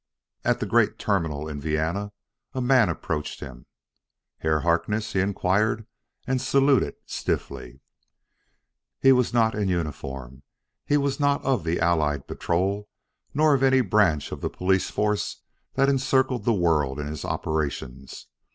At 0.43 0.59
the 0.59 0.65
great 0.65 0.97
terminal 0.97 1.47
in 1.47 1.61
Vienna 1.61 2.11
a 2.55 2.59
man 2.59 2.89
approached 2.89 3.39
him. 3.39 3.67
"Herr 4.39 4.61
Harkness?" 4.61 5.13
he 5.13 5.19
inquired, 5.19 5.85
and 6.25 6.41
saluted 6.41 6.95
stiffly. 7.05 7.81
He 8.99 9.11
was 9.11 9.31
not 9.31 9.53
in 9.53 9.69
uniform. 9.69 10.41
He 10.87 10.97
was 10.97 11.19
not 11.19 11.43
of 11.45 11.63
the 11.63 11.79
Allied 11.79 12.25
Patrol 12.25 12.89
nor 13.35 13.53
of 13.53 13.61
any 13.61 13.81
branch 13.81 14.31
of 14.31 14.41
the 14.41 14.49
police 14.49 14.89
force 14.89 15.43
that 15.75 15.87
encircled 15.87 16.45
the 16.45 16.51
world 16.51 16.99
in 16.99 17.07
its 17.07 17.23
operations. 17.23 18.25